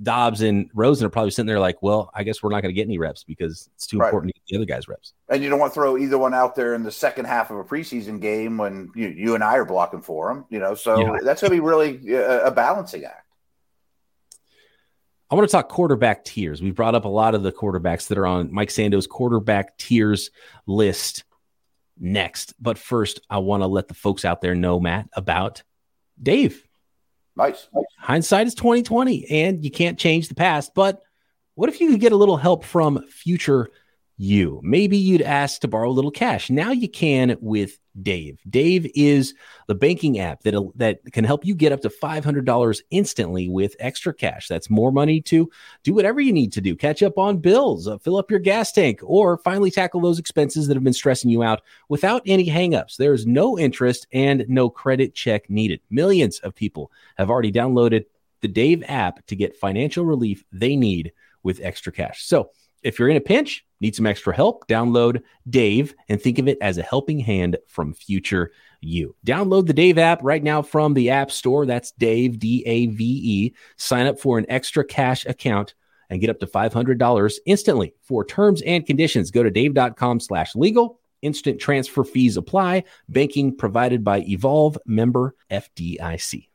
[0.02, 2.78] Dobbs and Rosen are probably sitting there like, well, I guess we're not going to
[2.78, 4.08] get any reps because it's too right.
[4.08, 5.14] important to get the other guys reps.
[5.28, 7.58] And you don't want to throw either one out there in the second half of
[7.58, 10.74] a preseason game when you, you and I are blocking for them, you know.
[10.74, 11.18] So yeah.
[11.22, 13.24] that's going to be really uh, a, a balancing act.
[15.30, 16.60] I want to talk quarterback tiers.
[16.60, 20.30] We brought up a lot of the quarterbacks that are on Mike Sando's quarterback tiers
[20.66, 21.24] list
[21.98, 22.54] next.
[22.60, 25.62] But first, I want to let the folks out there know, Matt, about
[26.22, 26.64] Dave.
[27.36, 27.68] Nice.
[27.98, 31.02] Hindsight is 2020 and you can't change the past, but
[31.54, 33.70] what if you could get a little help from future
[34.16, 34.60] you.
[34.62, 36.50] Maybe you'd ask to borrow a little cash.
[36.50, 38.40] Now you can with Dave.
[38.48, 39.34] Dave is
[39.68, 44.12] the banking app that that can help you get up to $500 instantly with extra
[44.12, 44.48] cash.
[44.48, 45.50] That's more money to
[45.84, 46.74] do whatever you need to do.
[46.74, 50.66] Catch up on bills, uh, fill up your gas tank, or finally tackle those expenses
[50.66, 52.96] that have been stressing you out without any hangups.
[52.96, 55.80] There's no interest and no credit check needed.
[55.90, 58.06] Millions of people have already downloaded
[58.40, 62.24] the Dave app to get financial relief they need with extra cash.
[62.24, 62.50] So,
[62.84, 66.58] if you're in a pinch, need some extra help, download Dave and think of it
[66.60, 69.16] as a helping hand from future you.
[69.26, 71.66] Download the Dave app right now from the App Store.
[71.66, 73.54] That's Dave, D A V E.
[73.76, 75.74] Sign up for an extra cash account
[76.10, 77.94] and get up to $500 instantly.
[78.02, 81.00] For terms and conditions, go to dave.com slash legal.
[81.22, 82.84] Instant transfer fees apply.
[83.08, 86.48] Banking provided by Evolve member FDIC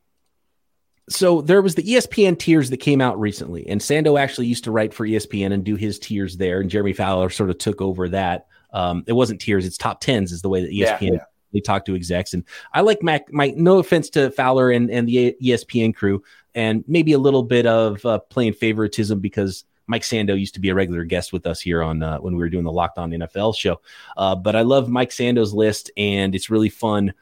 [1.09, 4.71] so there was the ESPN tiers that came out recently, and Sando actually used to
[4.71, 8.09] write for ESPN and do his tiers there, and Jeremy Fowler sort of took over
[8.09, 8.47] that.
[8.71, 11.23] Um, it wasn't tiers; it's top tens is the way that ESPN yeah, yeah.
[11.51, 12.33] they talk to execs.
[12.33, 12.43] And
[12.73, 13.33] I like Mac.
[13.33, 17.65] My no offense to Fowler and and the ESPN crew, and maybe a little bit
[17.65, 21.59] of uh, playing favoritism because Mike Sando used to be a regular guest with us
[21.59, 23.81] here on uh, when we were doing the Locked On NFL show.
[24.15, 27.13] Uh, but I love Mike Sando's list, and it's really fun.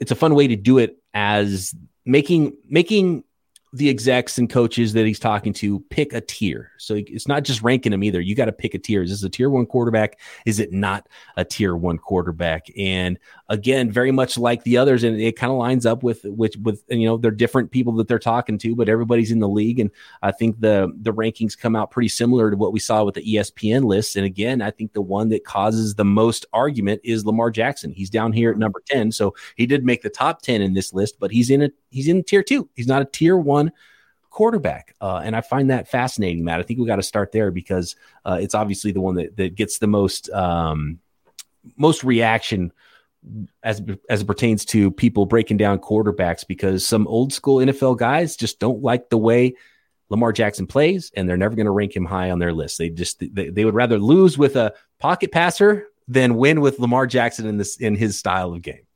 [0.00, 1.74] It's a fun way to do it as
[2.08, 3.22] making making
[3.74, 6.72] the execs and coaches that he's talking to pick a tier.
[6.78, 8.20] So it's not just ranking them either.
[8.20, 9.02] You got to pick a tier.
[9.02, 10.18] Is this a tier one quarterback?
[10.46, 12.68] Is it not a tier one quarterback?
[12.78, 13.18] And
[13.50, 16.82] again, very much like the others, and it kind of lines up with with with
[16.88, 19.90] you know they're different people that they're talking to, but everybody's in the league, and
[20.22, 23.34] I think the the rankings come out pretty similar to what we saw with the
[23.34, 24.16] ESPN list.
[24.16, 27.92] And again, I think the one that causes the most argument is Lamar Jackson.
[27.92, 30.94] He's down here at number ten, so he did make the top ten in this
[30.94, 32.68] list, but he's in a he's in tier two.
[32.74, 33.72] He's not a tier one
[34.30, 34.94] quarterback.
[35.00, 36.60] Uh, and I find that fascinating, Matt.
[36.60, 39.54] I think we got to start there because uh, it's obviously the one that, that
[39.54, 41.00] gets the most um,
[41.76, 42.72] most reaction
[43.62, 48.36] as as it pertains to people breaking down quarterbacks because some old school NFL guys
[48.36, 49.54] just don't like the way
[50.08, 52.78] Lamar Jackson plays and they're never going to rank him high on their list.
[52.78, 57.06] They just they, they would rather lose with a pocket passer than win with Lamar
[57.06, 58.86] Jackson in this in his style of game.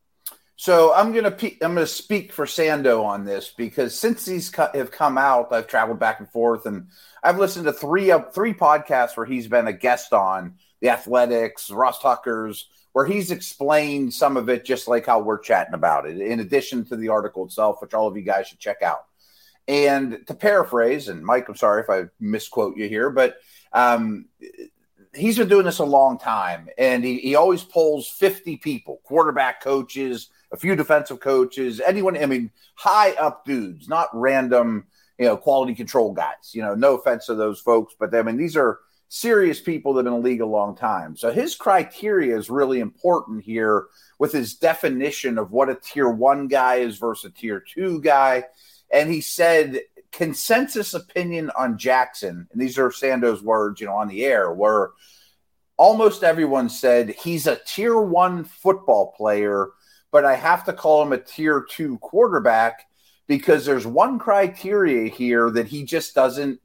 [0.57, 4.71] So I'm gonna pe- I'm gonna speak for Sando on this because since these co-
[4.75, 6.89] have come out, I've traveled back and forth, and
[7.23, 11.71] I've listened to three uh, three podcasts where he's been a guest on the Athletics,
[11.71, 16.21] Ross Tucker's, where he's explained some of it just like how we're chatting about it.
[16.21, 19.07] In addition to the article itself, which all of you guys should check out.
[19.69, 23.37] And to paraphrase, and Mike, I'm sorry if I misquote you here, but
[23.73, 24.27] um,
[25.15, 29.63] he's been doing this a long time, and he, he always pulls 50 people, quarterback
[29.63, 34.87] coaches a few defensive coaches, anyone, I mean, high up dudes, not random,
[35.19, 36.53] you know, quality control guys.
[36.53, 40.01] You know, no offense to those folks, but I mean, these are serious people that
[40.01, 41.17] have been in the league a long time.
[41.17, 43.87] So his criteria is really important here
[44.19, 48.45] with his definition of what a tier one guy is versus a tier two guy.
[48.91, 49.81] And he said
[50.13, 54.93] consensus opinion on Jackson, and these are Sando's words, you know, on the air, were
[55.77, 59.71] almost everyone said he's a tier one football player
[60.13, 62.87] but I have to call him a tier two quarterback
[63.27, 66.61] because there's one criteria here that he just doesn't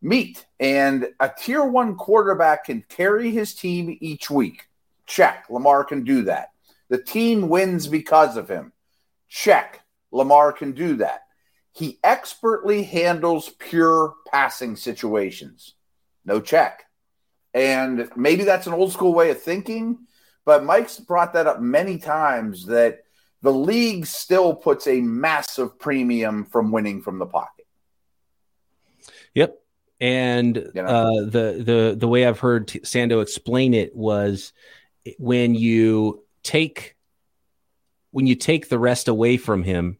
[0.00, 0.46] meet.
[0.60, 4.68] And a tier one quarterback can carry his team each week.
[5.06, 5.46] Check.
[5.50, 6.52] Lamar can do that.
[6.88, 8.72] The team wins because of him.
[9.28, 9.80] Check.
[10.12, 11.22] Lamar can do that.
[11.72, 15.74] He expertly handles pure passing situations.
[16.24, 16.84] No check.
[17.52, 19.98] And maybe that's an old school way of thinking,
[20.44, 23.04] but Mike's brought that up many times that
[23.42, 27.66] the league still puts a massive premium from winning from the pocket.
[29.34, 29.60] Yep.
[30.00, 30.84] And you know?
[30.84, 34.52] uh, the the the way I've heard Sando explain it was
[35.18, 36.96] when you take
[38.10, 39.98] when you take the rest away from him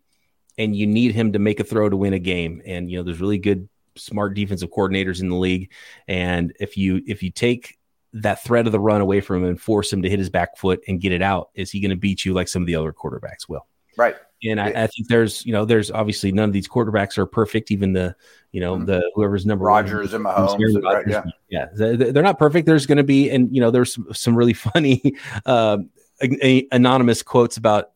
[0.57, 3.03] and you need him to make a throw to win a game and you know
[3.03, 5.73] there's really good smart defensive coordinators in the league
[6.09, 7.79] and if you if you take
[8.15, 10.57] that threat of the run away from him and force him to hit his back
[10.57, 11.51] foot and get it out?
[11.55, 13.67] Is he going to beat you like some of the other quarterbacks will?
[13.97, 14.17] Right.
[14.43, 17.71] And I, I, think there's, you know, there's obviously none of these quarterbacks are perfect.
[17.71, 18.15] Even the,
[18.53, 18.85] you know, mm-hmm.
[18.85, 22.67] the whoever's number Rodgers one, and Mahomes, right, yeah, yeah, they're not perfect.
[22.67, 25.15] There's going to be, and you know, there's some, some really funny
[25.47, 25.79] uh,
[26.73, 27.93] anonymous quotes about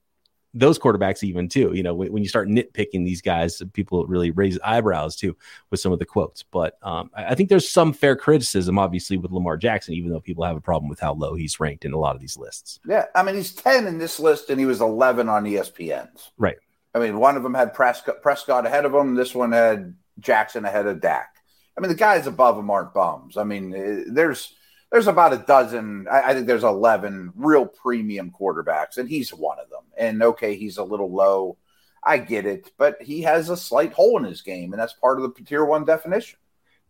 [0.54, 1.72] those quarterbacks even too.
[1.74, 5.36] You know, when, when, you start nitpicking these guys, people really raise eyebrows too
[5.70, 6.42] with some of the quotes.
[6.42, 10.20] But um, I, I, think there's some fair criticism, obviously, with Lamar Jackson, even though
[10.20, 12.80] people have a problem with how low he's ranked in a lot of these lists.
[12.88, 16.30] Yeah, I mean, he's ten in this list, and he was eleven on ESPN's.
[16.38, 16.56] Right.
[16.94, 19.14] I mean, one of them had Prescott, Prescott ahead of him.
[19.14, 21.36] This one had Jackson ahead of Dak.
[21.76, 23.36] I mean, the guys above him aren't bums.
[23.36, 24.54] I mean, eh, there's
[24.90, 26.06] there's about a dozen.
[26.10, 29.77] I, I, think there's 11 real premium quarterbacks, and he's one of them.
[29.98, 31.58] And okay, he's a little low.
[32.02, 35.20] I get it, but he has a slight hole in his game, and that's part
[35.20, 36.38] of the tier one definition.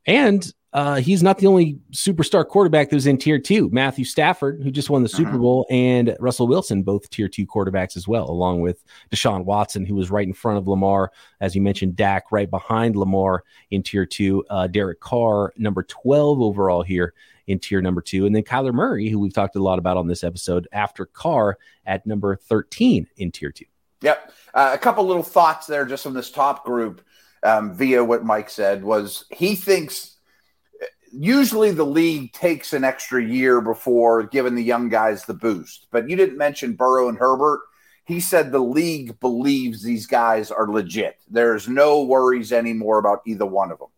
[0.06, 3.70] And uh, he's not the only superstar quarterback that was in tier two.
[3.70, 5.38] Matthew Stafford, who just won the Super uh-huh.
[5.38, 9.94] Bowl, and Russell Wilson, both tier two quarterbacks as well, along with Deshaun Watson, who
[9.94, 11.10] was right in front of Lamar.
[11.40, 14.44] As you mentioned, Dak right behind Lamar in tier two.
[14.50, 17.14] Uh, Derek Carr, number 12 overall here
[17.46, 18.26] in tier number two.
[18.26, 21.56] And then Kyler Murray, who we've talked a lot about on this episode, after Carr
[21.86, 23.64] at number 13 in tier two.
[24.02, 24.32] Yep.
[24.52, 27.00] Uh, a couple little thoughts there just from this top group
[27.42, 30.17] um, via what Mike said was he thinks
[31.12, 35.86] usually the league takes an extra year before giving the young guys the boost.
[35.90, 37.60] But you didn't mention Burrow and Herbert.
[38.04, 41.20] He said the league believes these guys are legit.
[41.28, 43.88] There's no worries anymore about either one of them.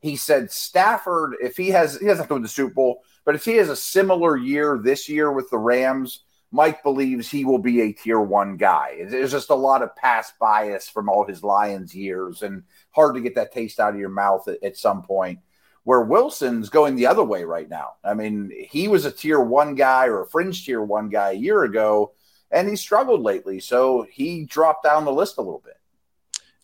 [0.00, 3.44] He said Stafford, if he has, he doesn't have to the Super Bowl, but if
[3.44, 7.80] he has a similar year this year with the Rams, Mike believes he will be
[7.80, 9.06] a tier one guy.
[9.08, 13.22] There's just a lot of past bias from all his Lions years and hard to
[13.22, 15.38] get that taste out of your mouth at, at some point
[15.84, 17.92] where Wilson's going the other way right now.
[18.02, 21.34] I mean, he was a tier one guy or a fringe tier one guy a
[21.34, 22.12] year ago,
[22.50, 23.60] and he struggled lately.
[23.60, 25.78] So he dropped down the list a little bit.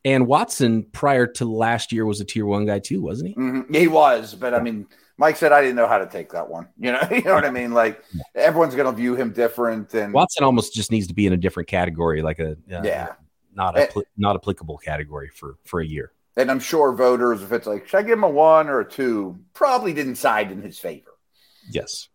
[0.04, 3.34] And Watson, prior to last year, was a tier one guy too, wasn't he?
[3.34, 3.74] Mm-hmm.
[3.74, 4.86] He was, but I mean,
[5.18, 6.68] Mike said I didn't know how to take that one.
[6.78, 7.72] You know, you know what I mean?
[7.72, 8.02] Like
[8.34, 11.36] everyone's going to view him different, and Watson almost just needs to be in a
[11.36, 13.12] different category, like a uh, yeah,
[13.54, 16.12] not a and, not applicable category for for a year.
[16.40, 18.88] And I'm sure voters, if it's like, should I give him a one or a
[18.88, 21.10] two, probably didn't side in his favor.
[21.70, 22.08] Yes.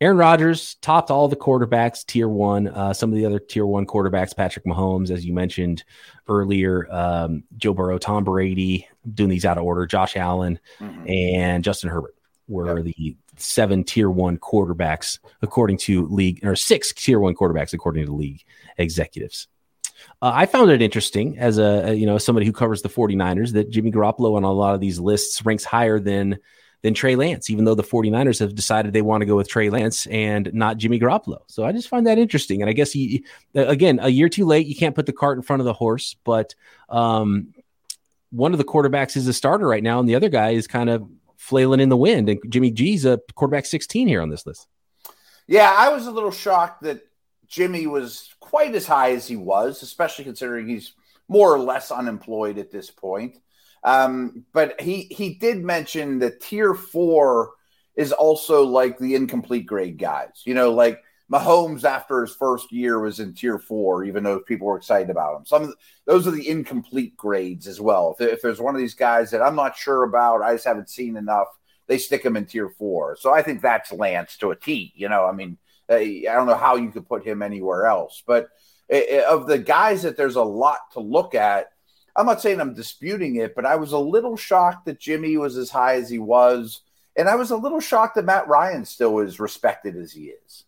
[0.00, 2.68] Aaron Rodgers topped all the quarterbacks tier one.
[2.68, 5.84] Uh, some of the other tier one quarterbacks, Patrick Mahomes, as you mentioned
[6.28, 11.08] earlier, um, Joe Burrow, Tom Brady, doing these out of order, Josh Allen, mm-hmm.
[11.08, 12.14] and Justin Herbert
[12.48, 12.94] were yep.
[12.94, 18.12] the seven tier one quarterbacks according to league, or six tier one quarterbacks according to
[18.12, 18.44] league
[18.76, 19.48] executives.
[20.22, 23.70] Uh, I found it interesting as a, you know somebody who covers the 49ers that
[23.70, 26.38] Jimmy Garoppolo on a lot of these lists ranks higher than
[26.82, 29.70] than Trey Lance, even though the 49ers have decided they want to go with Trey
[29.70, 31.38] Lance and not Jimmy Garoppolo.
[31.48, 32.62] So I just find that interesting.
[32.62, 35.42] And I guess he, again, a year too late, you can't put the cart in
[35.42, 36.54] front of the horse, but
[36.88, 37.54] um,
[38.30, 40.90] one of the quarterbacks is a starter right now, and the other guy is kind
[40.90, 42.28] of flailing in the wind.
[42.28, 44.68] And Jimmy G's a quarterback 16 here on this list.
[45.46, 47.05] Yeah, I was a little shocked that
[47.48, 50.94] Jimmy was quite as high as he was, especially considering he's
[51.28, 53.38] more or less unemployed at this point.
[53.82, 57.52] Um, but he he did mention that tier four
[57.94, 60.42] is also like the incomplete grade guys.
[60.44, 64.66] You know, like Mahomes after his first year was in tier four, even though people
[64.66, 65.46] were excited about him.
[65.46, 68.16] Some of the, those are the incomplete grades as well.
[68.18, 70.90] If, if there's one of these guys that I'm not sure about, I just haven't
[70.90, 71.48] seen enough,
[71.86, 73.16] they stick him in tier four.
[73.16, 74.92] So I think that's Lance to a T.
[74.94, 78.22] You know, I mean, I don't know how you could put him anywhere else.
[78.26, 78.48] But
[79.28, 81.72] of the guys that there's a lot to look at,
[82.14, 85.56] I'm not saying I'm disputing it, but I was a little shocked that Jimmy was
[85.56, 86.80] as high as he was.
[87.16, 90.64] And I was a little shocked that Matt Ryan still is respected as he is.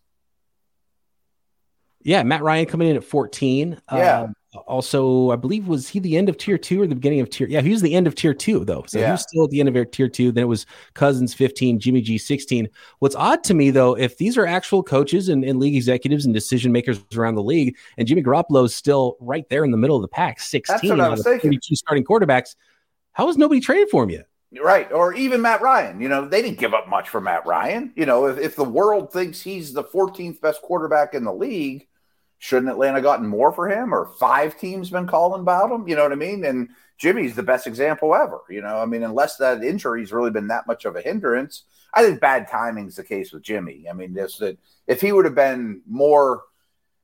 [2.01, 3.81] Yeah, Matt Ryan coming in at 14.
[3.91, 4.21] Yeah.
[4.21, 7.29] Um, also, I believe was he the end of tier two or the beginning of
[7.29, 7.47] tier?
[7.47, 8.83] Yeah, he was the end of tier two though.
[8.87, 9.05] So yeah.
[9.05, 10.31] he was still at the end of tier two.
[10.31, 12.67] Then it was Cousins 15, Jimmy G 16.
[12.97, 16.33] What's odd to me though, if these are actual coaches and, and league executives and
[16.33, 19.95] decision makers around the league, and Jimmy Garoppolo is still right there in the middle
[19.95, 22.55] of the pack, 16 out of 32 starting quarterbacks,
[23.13, 24.25] how has nobody traded for him yet?
[24.59, 24.91] Right.
[24.91, 26.01] Or even Matt Ryan.
[26.01, 27.93] You know, they didn't give up much for Matt Ryan.
[27.95, 31.87] You know, if, if the world thinks he's the 14th best quarterback in the league,
[32.39, 35.87] shouldn't Atlanta gotten more for him or five teams been calling about him?
[35.87, 36.43] You know what I mean?
[36.45, 38.39] And Jimmy's the best example ever.
[38.49, 42.03] You know, I mean, unless that injury's really been that much of a hindrance, I
[42.03, 43.85] think bad timing's the case with Jimmy.
[43.89, 46.43] I mean, just that if he would have been more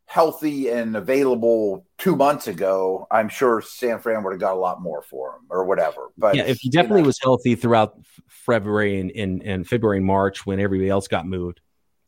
[0.05, 4.81] healthy and available two months ago, I'm sure San Fran would have got a lot
[4.81, 6.11] more for him or whatever.
[6.17, 7.97] But yeah, if he definitely you know, was healthy throughout
[8.29, 11.59] February and, and, and February and March when everybody else got moved,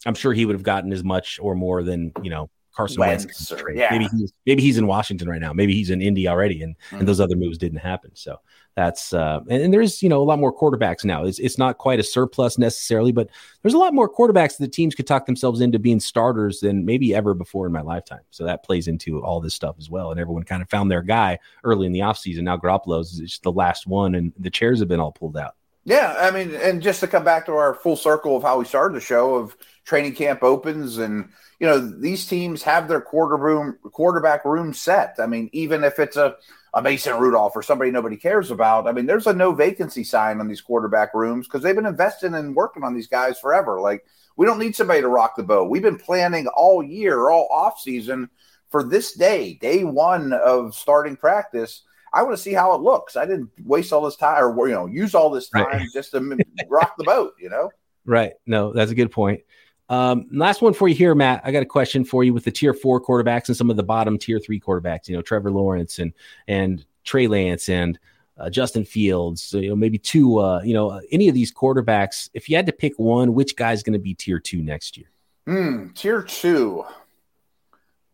[0.05, 3.25] I'm sure he would have gotten as much or more than, you know, Carson Wentz.
[3.25, 3.87] Wentz or, yeah.
[3.89, 5.51] Maybe he's maybe he's in Washington right now.
[5.51, 6.97] Maybe he's in Indy already, and mm-hmm.
[6.97, 8.11] and those other moves didn't happen.
[8.13, 8.37] So
[8.75, 11.25] that's uh, and, and, there's you know a lot more quarterbacks now.
[11.25, 13.29] It's it's not quite a surplus necessarily, but
[13.63, 17.15] there's a lot more quarterbacks that teams could talk themselves into being starters than maybe
[17.15, 18.21] ever before in my lifetime.
[18.29, 20.11] So that plays into all this stuff as well.
[20.11, 22.43] And everyone kind of found their guy early in the offseason.
[22.43, 25.55] Now Garoppolo's is just the last one, and the chairs have been all pulled out.
[25.87, 28.65] Yeah, I mean, and just to come back to our full circle of how we
[28.65, 31.29] started the show of training camp opens and
[31.61, 35.15] you know these teams have their quarter room quarterback room set.
[35.17, 36.35] I mean, even if it's a
[36.73, 38.85] a Mason Rudolph or somebody nobody cares about.
[38.85, 42.33] I mean, there's a no vacancy sign on these quarterback rooms because they've been investing
[42.35, 43.79] and working on these guys forever.
[43.79, 45.69] Like we don't need somebody to rock the boat.
[45.69, 48.29] We've been planning all year, all off season
[48.69, 51.83] for this day, day one of starting practice
[52.13, 53.15] I want to see how it looks.
[53.15, 55.87] I didn't waste all this time or you know use all this time right.
[55.93, 56.37] just to
[56.69, 57.33] rock the boat.
[57.39, 57.71] You know.
[58.05, 58.33] Right.
[58.45, 59.41] No, that's a good point.
[59.89, 61.41] Um, last one for you here, Matt.
[61.43, 63.83] I got a question for you with the tier four quarterbacks and some of the
[63.83, 65.07] bottom tier three quarterbacks.
[65.07, 66.13] You know, Trevor Lawrence and
[66.47, 67.99] and Trey Lance and
[68.37, 69.41] uh, Justin Fields.
[69.41, 70.39] So, you know, maybe two.
[70.39, 72.29] Uh, you know, any of these quarterbacks.
[72.33, 75.07] If you had to pick one, which guy's going to be tier two next year?
[75.45, 76.85] Hmm, tier two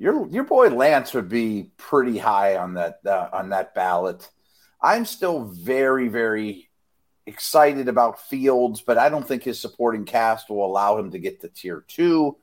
[0.04, 4.30] your your boy Lance would be pretty high on that uh, on that ballot.
[4.82, 6.70] I'm still very very
[7.26, 11.40] excited about Fields, but I don't think his supporting cast will allow him to get
[11.40, 12.36] to tier two.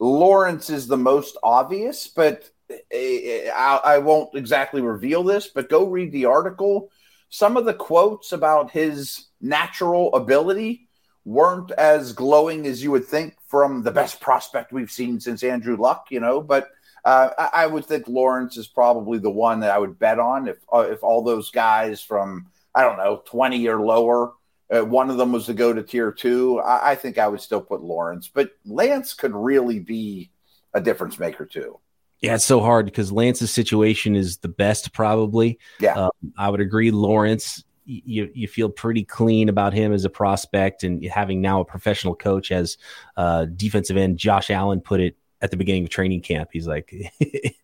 [0.00, 2.50] Lawrence is the most obvious, but
[2.92, 5.46] I, I won't exactly reveal this.
[5.46, 6.90] But go read the article.
[7.28, 10.88] Some of the quotes about his natural ability
[11.24, 15.76] weren't as glowing as you would think from the best prospect we've seen since Andrew
[15.76, 16.68] Luck, you know, but
[17.06, 20.48] uh, I, I, would think Lawrence is probably the one that I would bet on
[20.48, 24.32] if uh, if all those guys from I don't know twenty or lower,
[24.74, 26.58] uh, one of them was to go to tier two.
[26.58, 30.32] I, I, think I would still put Lawrence, but Lance could really be
[30.74, 31.78] a difference maker too.
[32.20, 35.60] Yeah, it's so hard because Lance's situation is the best, probably.
[35.78, 36.90] Yeah, um, I would agree.
[36.90, 41.64] Lawrence, you you feel pretty clean about him as a prospect, and having now a
[41.64, 42.78] professional coach as
[43.16, 45.16] uh, defensive end Josh Allen put it
[45.46, 46.50] at the beginning of training camp.
[46.52, 47.54] He's like, it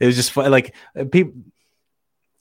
[0.00, 0.50] was just fun.
[0.50, 0.74] Like
[1.10, 1.34] people,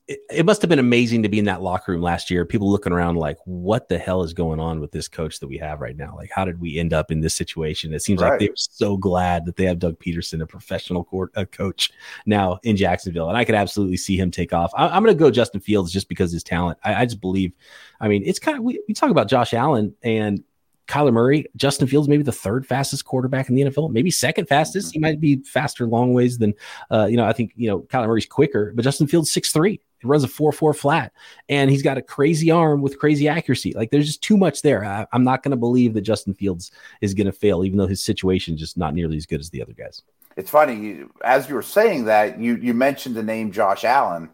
[0.08, 2.46] it, it, must have been amazing to be in that locker room last year.
[2.46, 5.58] People looking around like, what the hell is going on with this coach that we
[5.58, 6.14] have right now?
[6.16, 7.94] Like, how did we end up in this situation?
[7.94, 8.32] It seems right.
[8.32, 11.92] like they're so glad that they have Doug Pederson, a professional court, a coach
[12.26, 13.30] now in Jacksonville.
[13.30, 14.72] And I could absolutely see him take off.
[14.76, 16.78] I, am going to go Justin Fields just because his talent.
[16.84, 17.54] I, I just believe,
[18.00, 20.44] I mean, it's kind of, we, we talk about Josh Allen and
[20.88, 24.94] Kyler Murray, Justin Fields, maybe the third fastest quarterback in the NFL, maybe second fastest.
[24.94, 26.54] He might be faster long ways than,
[26.92, 29.80] uh, you know, I think, you know, Kyler Murray's quicker, but Justin Fields, six three.
[30.00, 31.14] He runs a 4 4 flat
[31.48, 33.72] and he's got a crazy arm with crazy accuracy.
[33.74, 34.84] Like there's just too much there.
[34.84, 37.88] I, am not going to believe that Justin Fields is going to fail, even though
[37.88, 40.02] his situation is just not nearly as good as the other guys.
[40.36, 41.04] It's funny.
[41.24, 44.30] As you were saying that, you, you mentioned the name Josh Allen.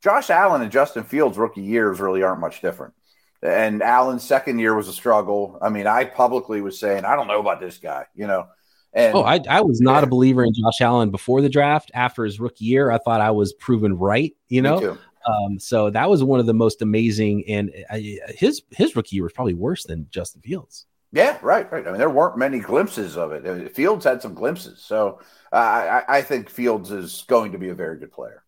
[0.00, 2.94] Josh Allen and Justin Fields' rookie years really aren't much different.
[3.42, 5.58] And Allen's second year was a struggle.
[5.62, 8.48] I mean, I publicly was saying, I don't know about this guy, you know.
[8.92, 10.02] And oh, I, I was not yeah.
[10.02, 11.90] a believer in Josh Allen before the draft.
[11.94, 14.98] After his rookie year, I thought I was proven right, you know.
[15.26, 19.24] Um, so that was one of the most amazing, and uh, his his rookie year
[19.24, 20.86] was probably worse than Justin Fields.
[21.12, 21.86] Yeah, right, right.
[21.86, 23.74] I mean, there weren't many glimpses of it.
[23.74, 25.20] Fields had some glimpses, so
[25.52, 28.42] uh, I, I think Fields is going to be a very good player.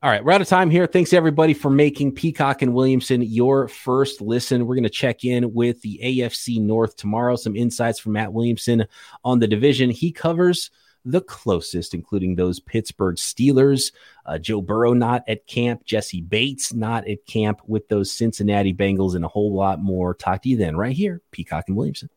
[0.00, 0.86] All right, we're out of time here.
[0.86, 4.64] Thanks everybody for making Peacock and Williamson your first listen.
[4.64, 7.34] We're going to check in with the AFC North tomorrow.
[7.34, 8.86] Some insights from Matt Williamson
[9.24, 9.90] on the division.
[9.90, 10.70] He covers
[11.04, 13.90] the closest, including those Pittsburgh Steelers.
[14.24, 15.84] Uh, Joe Burrow not at camp.
[15.84, 20.14] Jessie Bates not at camp with those Cincinnati Bengals, and a whole lot more.
[20.14, 22.08] Talk to you then, right here, Peacock and Williamson.